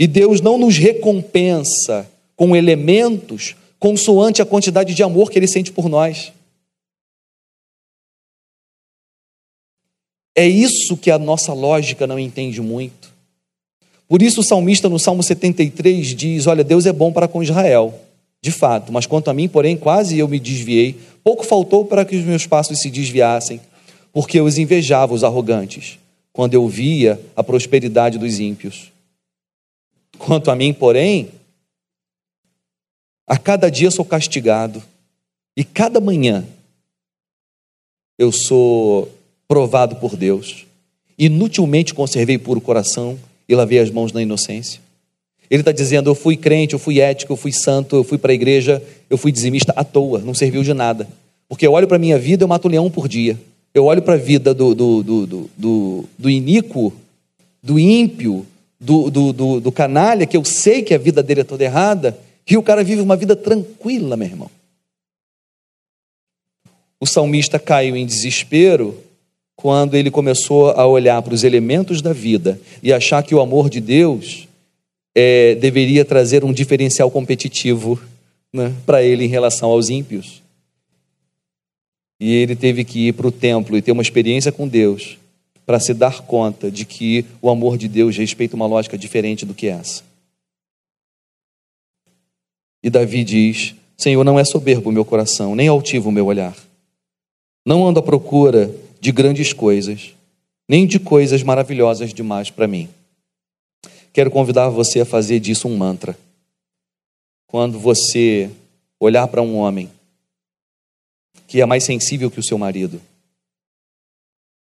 [0.00, 5.70] E Deus não nos recompensa com elementos consoante a quantidade de amor que ele sente
[5.70, 6.32] por nós.
[10.34, 13.12] É isso que a nossa lógica não entende muito.
[14.08, 17.94] Por isso o salmista no Salmo 73 diz: Olha, Deus é bom para com Israel,
[18.40, 20.98] de fato, mas quanto a mim, porém, quase eu me desviei.
[21.22, 23.60] Pouco faltou para que os meus passos se desviassem,
[24.14, 25.98] porque eu os invejava, os arrogantes,
[26.32, 28.89] quando eu via a prosperidade dos ímpios.
[30.20, 31.30] Quanto a mim, porém,
[33.26, 34.82] a cada dia sou castigado,
[35.56, 36.46] e cada manhã
[38.18, 39.10] eu sou
[39.48, 40.66] provado por Deus.
[41.18, 44.80] Inutilmente conservei puro coração e lavei as mãos na inocência.
[45.48, 48.30] Ele está dizendo: eu fui crente, eu fui ético, eu fui santo, eu fui para
[48.30, 51.08] a igreja, eu fui dizimista à toa, não serviu de nada.
[51.48, 53.40] Porque eu olho para a minha vida, eu mato leão por dia.
[53.72, 56.92] Eu olho para a vida do, do, do, do, do, do iníquo,
[57.62, 58.46] do ímpio,
[58.80, 62.18] do, do, do, do canalha, que eu sei que a vida dele é toda errada,
[62.48, 64.50] e o cara vive uma vida tranquila, meu irmão.
[66.98, 68.98] O salmista caiu em desespero
[69.54, 73.68] quando ele começou a olhar para os elementos da vida e achar que o amor
[73.68, 74.48] de Deus
[75.14, 78.00] é, deveria trazer um diferencial competitivo
[78.52, 80.42] né, para ele em relação aos ímpios.
[82.18, 85.19] E ele teve que ir para o templo e ter uma experiência com Deus
[85.64, 89.54] para se dar conta de que o amor de Deus respeita uma lógica diferente do
[89.54, 90.02] que essa.
[92.82, 96.56] E Davi diz: Senhor, não é soberbo o meu coração, nem altivo o meu olhar.
[97.66, 100.14] Não ando à procura de grandes coisas,
[100.68, 102.88] nem de coisas maravilhosas demais para mim.
[104.12, 106.18] Quero convidar você a fazer disso um mantra.
[107.46, 108.48] quando você
[109.00, 109.90] olhar para um homem
[111.48, 113.00] que é mais sensível que o seu marido,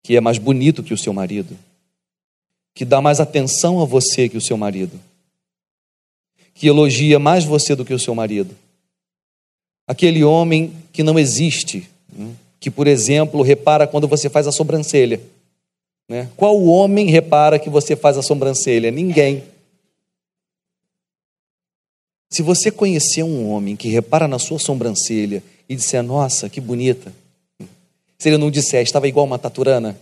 [0.06, 1.58] que é mais bonito que o seu marido,
[2.72, 5.00] que dá mais atenção a você que o seu marido,
[6.54, 8.54] que elogia mais você do que o seu marido.
[9.84, 12.32] Aquele homem que não existe, né?
[12.60, 15.20] que, por exemplo, repara quando você faz a sobrancelha.
[16.08, 16.30] Né?
[16.36, 18.92] Qual homem repara que você faz a sobrancelha?
[18.92, 19.42] Ninguém.
[22.30, 27.12] Se você conhecer um homem que repara na sua sobrancelha e disser, nossa, que bonita,
[28.18, 29.98] se ele não disser, estava igual uma taturana,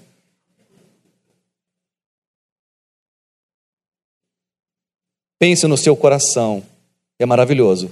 [5.38, 6.62] pense no seu coração,
[7.18, 7.90] é maravilhoso,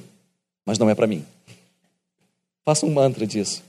[0.64, 1.24] mas não é para mim.
[2.64, 3.62] Faça um mantra disso.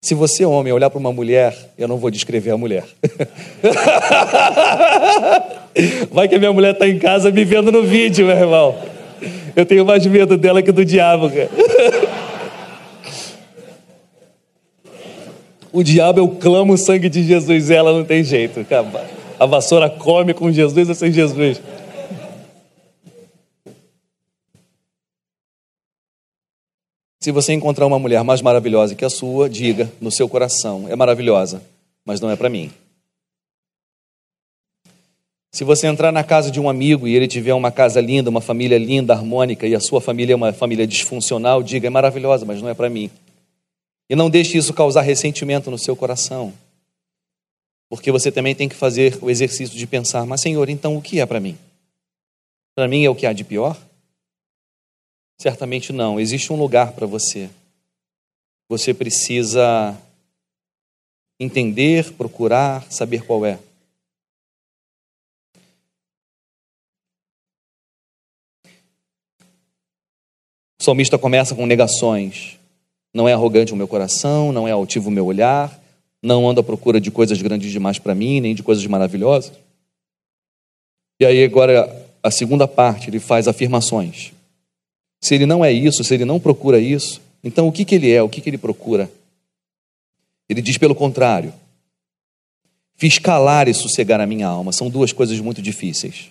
[0.00, 2.84] Se você, homem, olhar para uma mulher, eu não vou descrever a mulher.
[6.10, 8.76] Vai que a minha mulher está em casa me vendo no vídeo, meu irmão.
[9.56, 11.50] Eu tenho mais medo dela que do diabo, cara.
[15.72, 18.66] O diabo, eu clamo o sangue de Jesus, ela não tem jeito.
[19.38, 21.60] A vassoura come com Jesus ou sem Jesus.
[27.20, 30.96] Se você encontrar uma mulher mais maravilhosa que a sua, diga no seu coração: é
[30.96, 31.62] maravilhosa,
[32.04, 32.70] mas não é para mim.
[35.52, 38.40] Se você entrar na casa de um amigo e ele tiver uma casa linda, uma
[38.40, 42.62] família linda, harmônica, e a sua família é uma família disfuncional, diga: é maravilhosa, mas
[42.62, 43.10] não é para mim.
[44.08, 46.52] E não deixe isso causar ressentimento no seu coração.
[47.88, 51.20] Porque você também tem que fazer o exercício de pensar: mas, Senhor, então o que
[51.20, 51.58] é para mim?
[52.74, 53.76] Para mim é o que há de pior?
[55.40, 56.18] Certamente não.
[56.18, 57.50] Existe um lugar para você.
[58.68, 59.96] Você precisa
[61.40, 63.58] entender, procurar, saber qual é.
[70.80, 72.57] O salmista começa com negações.
[73.14, 75.78] Não é arrogante o meu coração, não é altivo o meu olhar,
[76.22, 79.52] não ando à procura de coisas grandes demais para mim, nem de coisas maravilhosas.
[81.20, 84.32] E aí agora a segunda parte, ele faz afirmações.
[85.20, 88.10] Se ele não é isso, se ele não procura isso, então o que, que ele
[88.10, 89.10] é, o que, que ele procura?
[90.48, 91.52] Ele diz pelo contrário:
[92.96, 94.72] fiz calar e sossegar a minha alma.
[94.72, 96.30] São duas coisas muito difíceis.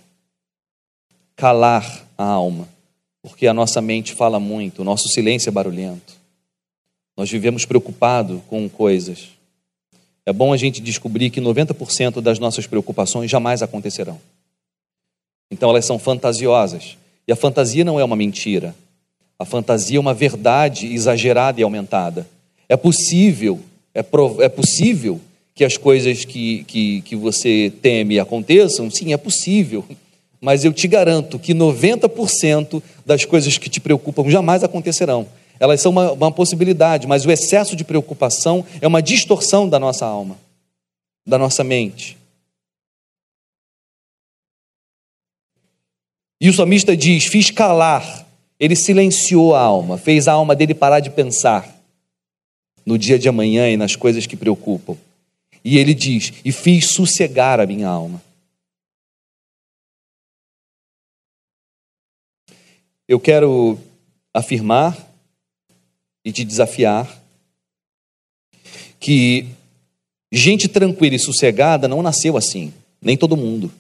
[1.36, 2.68] Calar a alma,
[3.22, 6.17] porque a nossa mente fala muito, o nosso silêncio é barulhento.
[7.18, 9.30] Nós vivemos preocupados com coisas.
[10.24, 14.20] É bom a gente descobrir que 90% das nossas preocupações jamais acontecerão.
[15.50, 16.96] Então elas são fantasiosas.
[17.28, 18.76] E a fantasia não é uma mentira.
[19.40, 22.28] A fantasia é uma verdade exagerada e aumentada.
[22.70, 23.60] É possível,
[23.96, 25.20] é, é possível
[25.56, 28.92] que as coisas que, que, que você teme aconteçam?
[28.92, 29.84] Sim, é possível.
[30.40, 35.28] Mas eu te garanto que 90% das coisas que te preocupam jamais acontecerão.
[35.60, 40.06] Elas são uma, uma possibilidade, mas o excesso de preocupação é uma distorção da nossa
[40.06, 40.38] alma,
[41.26, 42.18] da nossa mente.
[46.40, 48.26] E o salmista diz: Fiz calar.
[48.60, 51.78] Ele silenciou a alma, fez a alma dele parar de pensar
[52.84, 54.98] no dia de amanhã e nas coisas que preocupam.
[55.64, 58.22] E ele diz: E fiz sossegar a minha alma.
[63.08, 63.80] Eu quero
[64.34, 64.98] afirmar
[66.28, 67.24] e te desafiar
[69.00, 69.48] que
[70.30, 73.72] gente tranquila e sossegada não nasceu assim, nem todo mundo.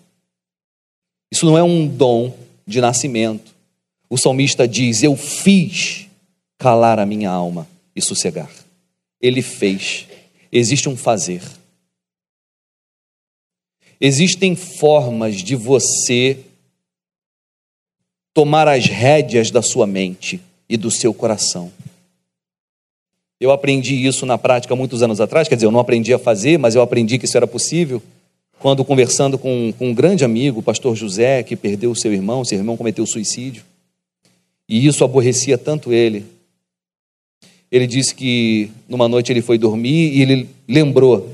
[1.29, 2.33] Isso não é um dom
[2.65, 3.53] de nascimento.
[4.09, 6.07] O salmista diz: Eu fiz
[6.57, 8.49] calar a minha alma e sossegar.
[9.19, 10.07] Ele fez.
[10.49, 11.43] Existe um fazer.
[13.99, 16.45] Existem formas de você
[18.33, 21.73] tomar as rédeas da sua mente e do seu coração.
[23.39, 26.57] Eu aprendi isso na prática muitos anos atrás, quer dizer, eu não aprendi a fazer,
[26.57, 28.01] mas eu aprendi que isso era possível
[28.59, 32.57] quando conversando com, com um grande amigo, o pastor José, que perdeu seu irmão, seu
[32.57, 33.63] irmão cometeu suicídio,
[34.67, 36.25] e isso aborrecia tanto ele.
[37.71, 41.29] Ele disse que numa noite ele foi dormir e ele lembrou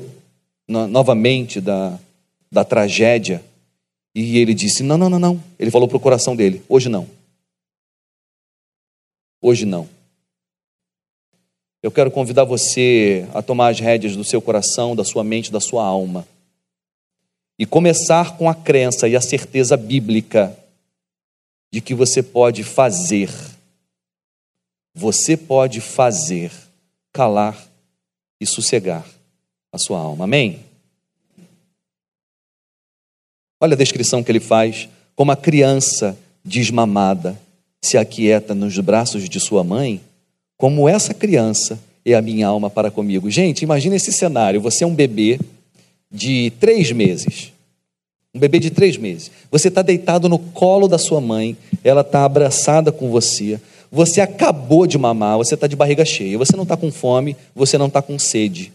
[0.68, 1.98] no, novamente da,
[2.52, 3.44] da tragédia,
[4.16, 5.44] e ele disse: Não, não, não, não.
[5.58, 7.08] Ele falou para o coração dele: Hoje não.
[9.42, 9.88] Hoje não.
[11.84, 15.60] Eu quero convidar você a tomar as rédeas do seu coração, da sua mente, da
[15.60, 16.26] sua alma
[17.60, 20.58] e começar com a crença e a certeza bíblica
[21.72, 23.30] de que você pode fazer,
[24.94, 26.52] você pode fazer
[27.12, 27.58] calar
[28.40, 29.06] e sossegar
[29.72, 30.24] a sua alma.
[30.24, 30.64] Amém?
[33.60, 37.40] Olha a descrição que ele faz, como a criança desmamada
[37.82, 40.02] se aquieta nos braços de sua mãe,
[40.64, 43.30] como essa criança é a minha alma para comigo.
[43.30, 45.38] Gente, imagine esse cenário: você é um bebê
[46.10, 47.52] de três meses.
[48.34, 49.30] Um bebê de três meses.
[49.52, 53.60] Você está deitado no colo da sua mãe, ela está abraçada com você.
[53.92, 56.38] Você acabou de mamar, você está de barriga cheia.
[56.38, 58.72] Você não está com fome, você não está com sede.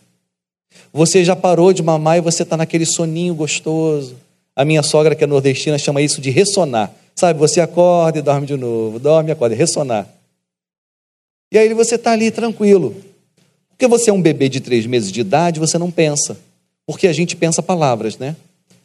[0.93, 4.15] Você já parou de mamar e você está naquele soninho gostoso.
[4.55, 6.93] A minha sogra, que é nordestina, chama isso de ressonar.
[7.17, 10.18] Sabe, você acorda e dorme de novo, dorme e acorda, ressonar.
[11.51, 12.95] E aí você está ali tranquilo.
[13.71, 16.39] Porque você é um bebê de três meses de idade, você não pensa.
[16.87, 18.35] Porque a gente pensa palavras, né?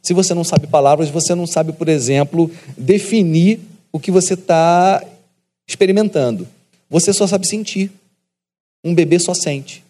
[0.02, 3.60] Se você não sabe palavras, você não sabe, por exemplo, definir
[3.92, 5.04] o que você está
[5.68, 6.48] experimentando.
[6.90, 7.92] Você só sabe sentir.
[8.84, 9.84] Um bebê só sente.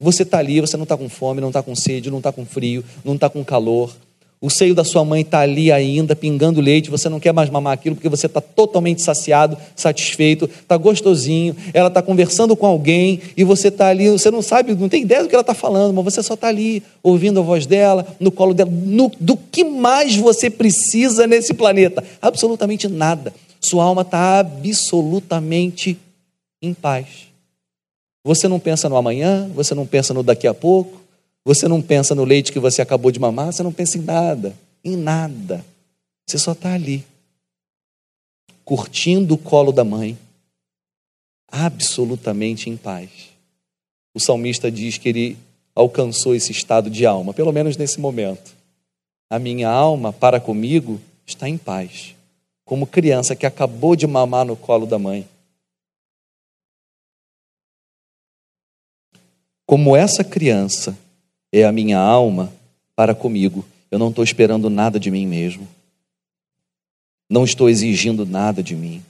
[0.00, 2.44] Você está ali, você não está com fome, não está com sede, não está com
[2.44, 3.94] frio, não está com calor.
[4.44, 7.72] O seio da sua mãe está ali ainda, pingando leite, você não quer mais mamar
[7.72, 11.56] aquilo porque você está totalmente saciado, satisfeito, está gostosinho.
[11.72, 15.22] Ela está conversando com alguém e você está ali, você não sabe, não tem ideia
[15.22, 18.30] do que ela está falando, mas você só está ali, ouvindo a voz dela, no
[18.30, 18.70] colo dela.
[18.70, 22.04] No, do que mais você precisa nesse planeta?
[22.20, 23.32] Absolutamente nada.
[23.62, 25.96] Sua alma está absolutamente
[26.60, 27.06] em paz.
[28.22, 31.00] Você não pensa no amanhã, você não pensa no daqui a pouco,
[31.44, 34.56] você não pensa no leite que você acabou de mamar, você não pensa em nada,
[34.82, 35.64] em nada.
[36.26, 37.04] Você só está ali,
[38.64, 40.18] curtindo o colo da mãe,
[41.48, 43.10] absolutamente em paz.
[44.14, 45.38] O salmista diz que ele
[45.74, 48.54] alcançou esse estado de alma, pelo menos nesse momento.
[49.28, 52.14] A minha alma, para comigo, está em paz,
[52.64, 55.28] como criança que acabou de mamar no colo da mãe.
[59.66, 60.96] Como essa criança
[61.60, 62.52] é a minha alma
[62.96, 65.68] para comigo, eu não estou esperando nada de mim mesmo.
[67.30, 69.02] Não estou exigindo nada de mim.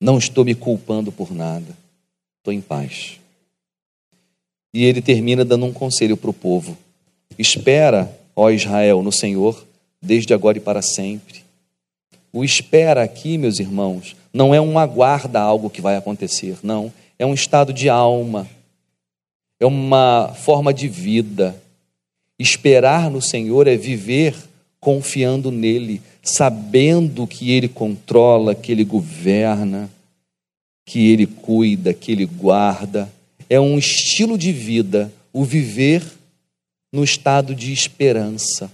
[0.00, 1.76] Não estou me culpando por nada.
[2.38, 3.18] Estou em paz.
[4.72, 6.78] E ele termina dando um conselho para o povo:
[7.36, 9.66] Espera, ó Israel, no Senhor,
[10.00, 11.44] desde agora e para sempre.
[12.32, 17.24] O espera aqui, meus irmãos, não é um aguarda algo que vai acontecer, não é
[17.24, 18.46] um estado de alma,
[19.58, 21.60] é uma forma de vida.
[22.38, 24.34] Esperar no Senhor é viver
[24.78, 29.90] confiando nele, sabendo que ele controla, que ele governa,
[30.84, 33.12] que ele cuida, que ele guarda.
[33.48, 36.04] É um estilo de vida, o viver
[36.92, 38.70] no estado de esperança.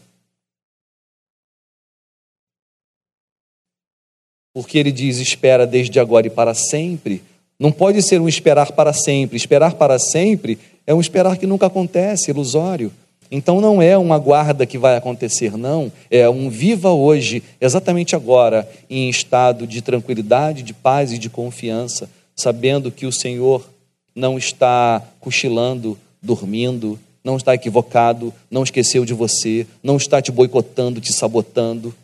[4.54, 7.22] Porque ele diz: espera desde agora e para sempre,
[7.58, 9.36] não pode ser um esperar para sempre.
[9.36, 12.92] Esperar para sempre é um esperar que nunca acontece, ilusório.
[13.30, 15.90] Então não é uma guarda que vai acontecer, não.
[16.10, 22.10] É um viva hoje, exatamente agora, em estado de tranquilidade, de paz e de confiança,
[22.36, 23.66] sabendo que o Senhor
[24.14, 31.00] não está cochilando, dormindo, não está equivocado, não esqueceu de você, não está te boicotando,
[31.00, 31.94] te sabotando.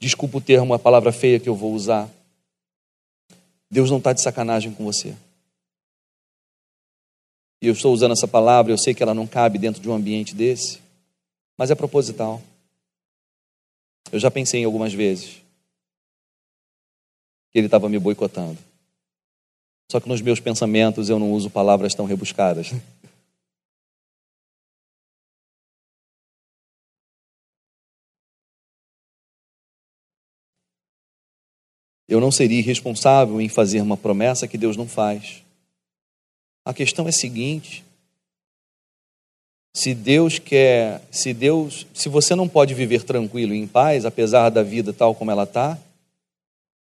[0.00, 2.10] Desculpa o termo, a palavra feia que eu vou usar.
[3.74, 5.16] Deus não está de sacanagem com você.
[7.60, 9.92] E eu estou usando essa palavra, eu sei que ela não cabe dentro de um
[9.92, 10.78] ambiente desse,
[11.58, 12.40] mas é proposital.
[14.12, 15.42] Eu já pensei em algumas vezes
[17.50, 18.58] que ele estava me boicotando.
[19.90, 22.70] Só que nos meus pensamentos eu não uso palavras tão rebuscadas.
[32.08, 35.42] Eu não seria irresponsável em fazer uma promessa que Deus não faz.
[36.64, 37.84] A questão é a seguinte:
[39.72, 44.50] se Deus quer, se Deus, se você não pode viver tranquilo e em paz, apesar
[44.50, 45.78] da vida tal como ela está,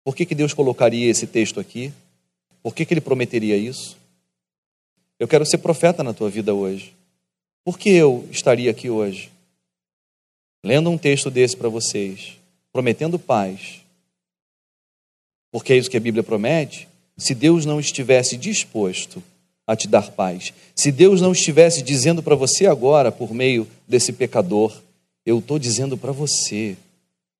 [0.04, 1.92] por que, que Deus colocaria esse texto aqui?
[2.62, 3.96] Por que, que Ele prometeria isso?
[5.18, 6.92] Eu quero ser profeta na tua vida hoje.
[7.64, 9.30] Por que eu estaria aqui hoje?
[10.64, 12.36] Lendo um texto desse para vocês,
[12.72, 13.81] prometendo paz,
[15.52, 19.22] porque é isso que a Bíblia promete, se Deus não estivesse disposto
[19.66, 24.12] a te dar paz, se Deus não estivesse dizendo para você agora, por meio desse
[24.12, 24.74] pecador,
[25.24, 26.76] eu estou dizendo para você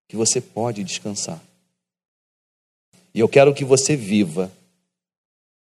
[0.07, 1.43] que você pode descansar.
[3.15, 4.53] E eu quero que você viva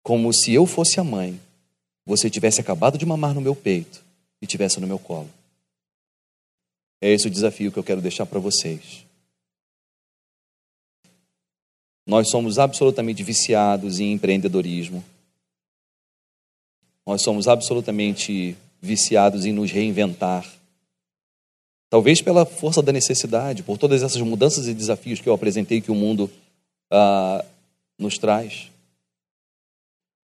[0.01, 1.39] como se eu fosse a mãe,
[2.05, 4.03] você tivesse acabado de mamar no meu peito
[4.41, 5.29] e tivesse no meu colo.
[7.01, 9.05] É esse o desafio que eu quero deixar para vocês.
[12.09, 15.05] Nós somos absolutamente viciados em empreendedorismo.
[17.05, 20.43] Nós somos absolutamente viciados em nos reinventar.
[21.87, 25.91] Talvez pela força da necessidade, por todas essas mudanças e desafios que eu apresentei que
[25.91, 26.31] o mundo
[26.89, 27.45] ah,
[27.95, 28.71] nos traz.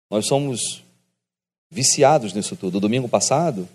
[0.10, 0.84] Nós somos
[1.70, 2.80] viciados nisso tudo.
[2.80, 3.70] Domingo passado,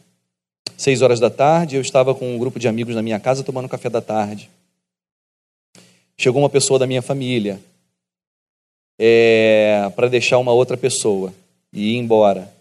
[0.76, 3.68] seis horas da tarde, eu estava com um grupo de amigos na minha casa tomando
[3.68, 4.50] café da tarde.
[6.18, 7.62] Chegou uma pessoa da minha família
[8.98, 11.32] é, para deixar uma outra pessoa
[11.72, 12.52] e ir embora.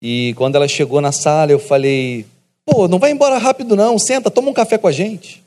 [0.00, 2.26] E quando ela chegou na sala, eu falei:
[2.64, 5.42] Pô, não vai embora rápido não, senta, toma um café com a gente.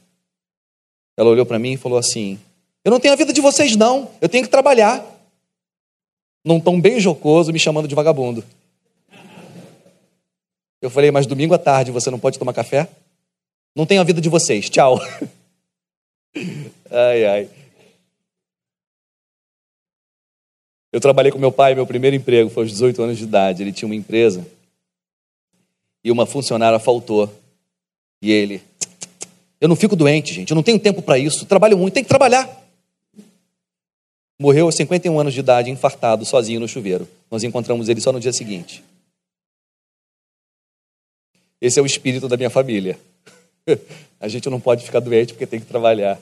[1.17, 2.39] Ela olhou para mim e falou assim:
[2.83, 5.05] Eu não tenho a vida de vocês, não, eu tenho que trabalhar.
[6.43, 8.43] Num tom bem jocoso, me chamando de vagabundo.
[10.81, 12.89] Eu falei, mas domingo à tarde você não pode tomar café?
[13.75, 14.99] Não tenho a vida de vocês, tchau.
[16.89, 17.49] ai, ai.
[20.91, 23.63] Eu trabalhei com meu pai, meu primeiro emprego foi aos 18 anos de idade.
[23.63, 24.45] Ele tinha uma empresa
[26.03, 27.31] e uma funcionária faltou.
[28.21, 28.61] E ele,
[29.59, 32.09] eu não fico doente, gente, eu não tenho tempo para isso, trabalho muito, tem que
[32.09, 32.49] trabalhar.
[34.39, 37.07] Morreu aos 51 anos de idade, infartado, sozinho no chuveiro.
[37.29, 38.83] Nós encontramos ele só no dia seguinte.
[41.61, 42.99] Esse é o espírito da minha família.
[44.19, 46.19] A gente não pode ficar doente porque tem que trabalhar.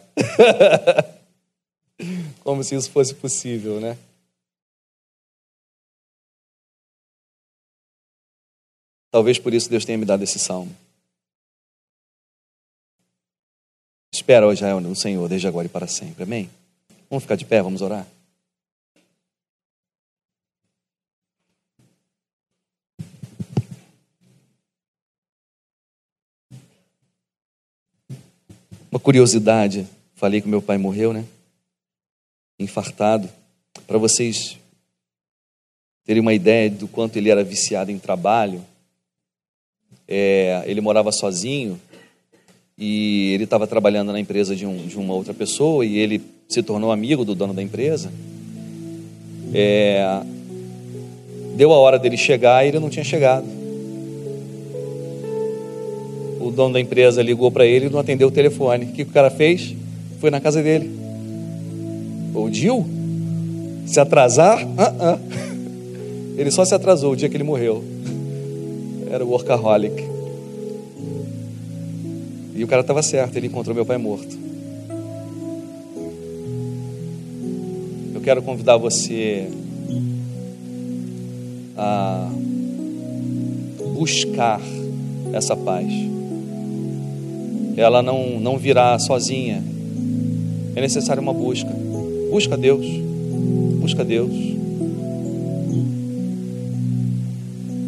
[2.44, 3.98] Como se isso fosse possível, né?
[9.12, 10.76] Talvez por isso Deus tenha me dado esse salmo.
[14.12, 16.24] Espera, ó Israel, no Senhor, desde agora e para sempre.
[16.24, 16.49] Amém?
[17.10, 18.05] Vamos ficar de pé, vamos orar?
[28.91, 31.24] Uma curiosidade, falei que meu pai morreu, né?
[32.57, 33.30] Infartado.
[33.86, 34.57] Para vocês
[36.03, 38.66] terem uma ideia do quanto ele era viciado em trabalho,
[40.12, 41.80] é, ele morava sozinho
[42.76, 46.64] e ele estava trabalhando na empresa de, um, de, uma outra pessoa e ele se
[46.64, 48.12] tornou amigo do dono da empresa.
[49.53, 50.22] É,
[51.55, 53.45] deu a hora dele chegar e ele não tinha chegado.
[56.39, 58.86] O dono da empresa ligou para ele e não atendeu o telefone.
[58.86, 59.76] O que o cara fez?
[60.20, 60.89] Foi na casa dele.
[62.34, 62.84] O Dil?
[63.86, 64.66] Se atrasar?
[64.66, 65.20] Uh -uh.
[66.38, 67.84] Ele só se atrasou o dia que ele morreu
[69.10, 70.03] era o workaholic.
[72.55, 74.38] E o cara estava certo, ele encontrou meu pai morto.
[78.14, 79.47] Eu quero convidar você
[81.78, 82.30] a
[83.97, 84.62] buscar
[85.34, 85.88] essa paz.
[87.78, 89.64] Ela não, não virá sozinha.
[90.76, 91.70] É necessária uma busca.
[92.30, 92.86] Busca Deus.
[93.80, 94.49] Busca Deus.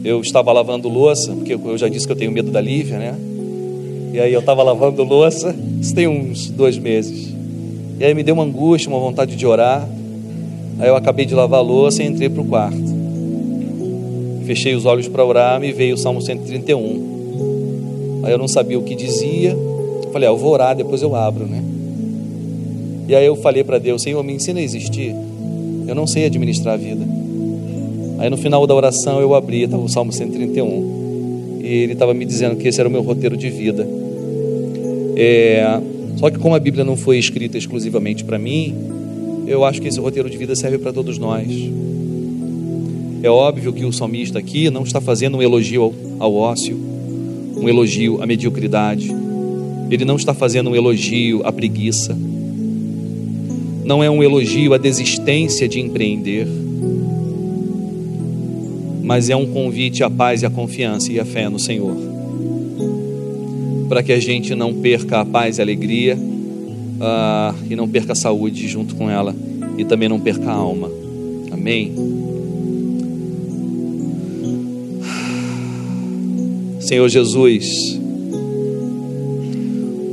[0.03, 3.15] Eu estava lavando louça, porque eu já disse que eu tenho medo da Lívia, né?
[4.13, 7.31] E aí eu estava lavando louça, isso tem uns dois meses.
[7.99, 9.87] E aí me deu uma angústia, uma vontade de orar.
[10.79, 13.01] Aí eu acabei de lavar a louça e entrei para o quarto.
[14.45, 18.21] Fechei os olhos para orar, me veio o Salmo 131.
[18.23, 19.55] Aí eu não sabia o que dizia.
[20.11, 21.63] Falei, ah, eu vou orar, depois eu abro, né?
[23.07, 25.15] E aí eu falei para Deus, Senhor, me ensina a existir.
[25.87, 27.20] Eu não sei administrar a vida.
[28.21, 31.59] Aí no final da oração eu abri, estava o Salmo 131.
[31.59, 33.87] E ele estava me dizendo que esse era o meu roteiro de vida.
[35.15, 35.81] É,
[36.17, 38.75] só que como a Bíblia não foi escrita exclusivamente para mim,
[39.47, 41.47] eu acho que esse roteiro de vida serve para todos nós.
[43.23, 46.79] É óbvio que o salmista aqui não está fazendo um elogio ao, ao ócio,
[47.57, 49.11] um elogio à mediocridade.
[49.89, 52.15] Ele não está fazendo um elogio à preguiça.
[53.83, 56.45] Não é um elogio à desistência de empreender
[59.11, 61.97] mas é um convite à paz e à confiança e à fé no Senhor.
[63.89, 68.13] Para que a gente não perca a paz e a alegria uh, e não perca
[68.13, 69.35] a saúde junto com ela
[69.77, 70.89] e também não perca a alma.
[71.51, 71.91] Amém?
[76.79, 77.99] Senhor Jesus,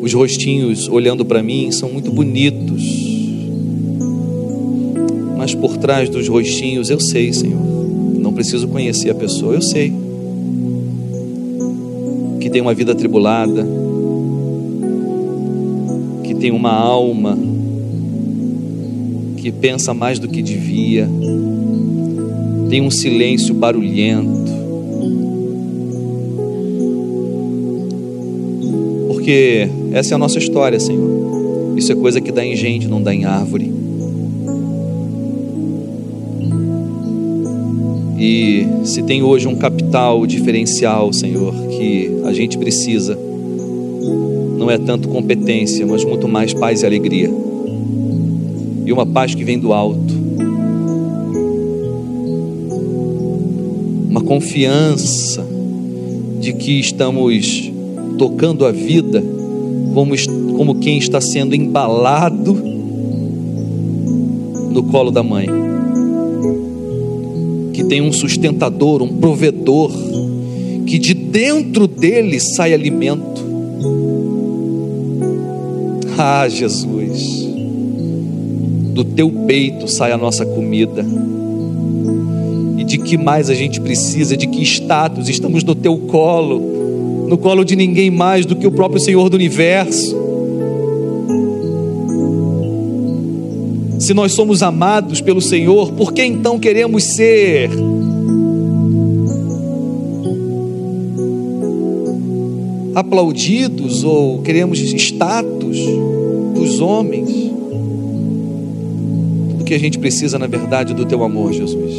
[0.02, 2.82] os rostinhos olhando para mim são muito bonitos,
[5.36, 7.67] mas por trás dos rostinhos eu sei, Senhor
[8.38, 9.92] preciso conhecer a pessoa, eu sei.
[12.38, 13.66] Que tem uma vida atribulada,
[16.22, 17.36] que tem uma alma
[19.38, 21.08] que pensa mais do que devia,
[22.70, 24.52] tem um silêncio barulhento.
[29.08, 31.76] Porque essa é a nossa história, Senhor.
[31.76, 33.77] Isso é coisa que dá em gente, não dá em árvore.
[38.18, 43.16] E se tem hoje um capital diferencial, Senhor, que a gente precisa,
[44.58, 47.30] não é tanto competência, mas muito mais paz e alegria.
[48.84, 50.14] E uma paz que vem do alto.
[54.10, 55.46] Uma confiança
[56.40, 57.70] de que estamos
[58.18, 59.22] tocando a vida
[59.94, 60.14] como,
[60.56, 62.54] como quem está sendo embalado
[64.72, 65.67] no colo da mãe.
[67.88, 69.90] Tem um sustentador, um provedor,
[70.86, 73.46] que de dentro dele sai alimento.
[76.18, 77.46] Ah, Jesus,
[78.92, 81.06] do teu peito sai a nossa comida.
[82.76, 84.36] E de que mais a gente precisa?
[84.36, 85.28] De que status?
[85.28, 89.34] Estamos no teu colo, no colo de ninguém mais do que o próprio Senhor do
[89.34, 90.17] universo.
[94.08, 97.68] Se nós somos amados pelo Senhor, por que então queremos ser
[102.94, 105.76] aplaudidos ou queremos status
[106.54, 107.28] dos homens.
[109.50, 111.92] Tudo que a gente precisa, na verdade, do teu amor, Jesus.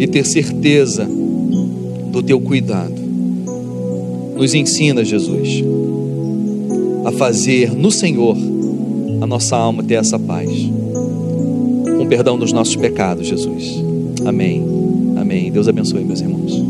[0.00, 1.08] E ter certeza
[2.10, 3.00] do teu cuidado.
[4.36, 5.62] Nos ensina, Jesus,
[7.04, 8.36] a fazer no Senhor
[9.22, 10.18] a nossa alma ter essa
[12.12, 13.82] perdão dos nossos pecados, Jesus.
[14.26, 14.62] Amém.
[15.16, 15.50] Amém.
[15.50, 16.61] Deus abençoe, meus irmãos.